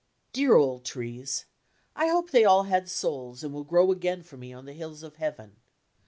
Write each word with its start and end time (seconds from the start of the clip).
Dear 0.33 0.55
old 0.55 0.83
trees! 0.83 1.45
I 1.95 2.07
hope 2.07 2.31
they 2.31 2.43
all 2.43 2.63
had 2.63 2.89
souls 2.89 3.43
and 3.43 3.53
will 3.53 3.63
grow 3.63 3.91
again 3.91 4.23
for 4.23 4.35
me 4.35 4.51
on 4.51 4.65
the 4.65 4.73
hills 4.73 5.03
of 5.03 5.17
Heaven. 5.17 5.57